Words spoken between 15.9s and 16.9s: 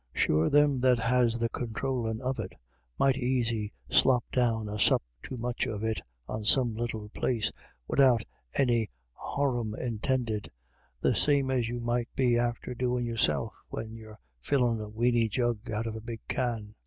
a big can.